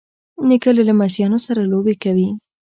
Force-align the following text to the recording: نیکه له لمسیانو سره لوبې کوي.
نیکه 0.47 0.71
له 0.77 0.83
لمسیانو 0.89 1.39
سره 1.45 1.61
لوبې 1.71 1.95
کوي. 2.03 2.29